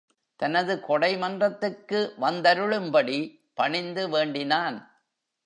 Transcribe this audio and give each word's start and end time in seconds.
தனது 0.35 0.83
கொடைமன்றத்துக்கு 0.87 2.11
வந்தருளும் 2.17 2.91
படி 2.91 3.19
பணிந்து 3.53 4.09
வேண்டினான். 4.09 4.77